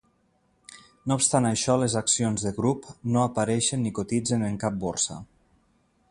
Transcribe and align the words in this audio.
No 1.09 1.17
obstant 1.19 1.47
això, 1.49 1.75
les 1.81 1.97
accions 2.01 2.45
de 2.47 2.53
Grup 2.59 2.89
no 3.17 3.21
apareixen 3.25 3.83
ni 3.87 3.91
cotitzen 3.99 4.47
en 4.49 4.57
cap 4.65 4.81
borsa. 4.85 5.19